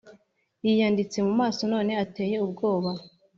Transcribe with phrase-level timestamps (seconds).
[0.65, 2.91] Yiyanditse mu maso none ateye ubwoba